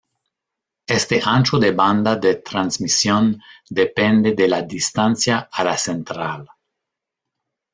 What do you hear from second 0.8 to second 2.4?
Este ancho de banda de